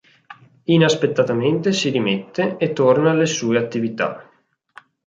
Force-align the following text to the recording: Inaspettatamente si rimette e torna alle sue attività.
Inaspettatamente 0.65 1.71
si 1.71 1.89
rimette 1.89 2.57
e 2.57 2.73
torna 2.73 3.11
alle 3.11 3.27
sue 3.27 3.59
attività. 3.59 4.31